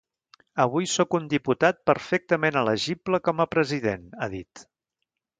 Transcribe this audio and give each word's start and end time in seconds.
Avui 0.61 0.87
sóc 0.93 1.17
un 1.17 1.25
diputat 1.33 1.83
perfectament 1.91 2.57
elegible 2.61 3.19
com 3.27 3.43
a 3.45 3.47
president, 3.55 4.09
ha 4.27 4.31
dit. 4.33 4.65